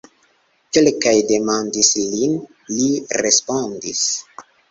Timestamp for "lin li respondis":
2.15-4.03